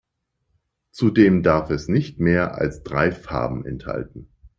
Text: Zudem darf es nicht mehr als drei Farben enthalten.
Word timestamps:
Zudem 0.89 1.43
darf 1.43 1.69
es 1.69 1.87
nicht 1.87 2.19
mehr 2.19 2.55
als 2.57 2.81
drei 2.81 3.11
Farben 3.11 3.67
enthalten. 3.67 4.31